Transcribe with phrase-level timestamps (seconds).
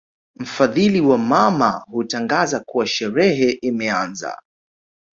[0.35, 4.41] Mfadhili wa mama hutangaza kuwa sherehe imeanza